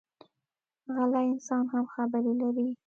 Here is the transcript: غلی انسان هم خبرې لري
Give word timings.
غلی 0.95 1.25
انسان 1.31 1.63
هم 1.71 1.85
خبرې 1.93 2.33
لري 2.41 2.69